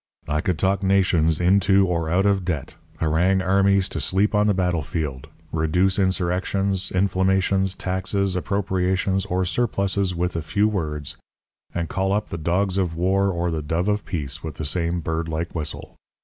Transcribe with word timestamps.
I 0.27 0.41
could 0.41 0.57
talk 0.57 0.81
nations 0.81 1.39
into 1.39 1.85
or 1.85 2.09
out 2.09 2.25
of 2.25 2.43
debt, 2.43 2.75
harangue 2.97 3.43
armies 3.43 3.87
to 3.89 4.01
sleep 4.01 4.33
on 4.33 4.47
the 4.47 4.53
battlefield, 4.55 5.27
reduce 5.51 5.99
insurrections, 5.99 6.89
inflammations, 6.91 7.75
taxes, 7.75 8.35
appropriations 8.35 9.25
or 9.27 9.45
surpluses 9.45 10.15
with 10.15 10.35
a 10.35 10.41
few 10.41 10.67
words, 10.67 11.17
and 11.75 11.87
call 11.87 12.13
up 12.13 12.29
the 12.29 12.39
dogs 12.39 12.79
of 12.79 12.95
war 12.95 13.29
or 13.29 13.51
the 13.51 13.61
dove 13.61 13.87
of 13.87 14.03
peace 14.03 14.43
with 14.43 14.55
the 14.55 14.65
same 14.65 15.01
bird 15.01 15.27
like 15.29 15.53
whistle. 15.53 15.95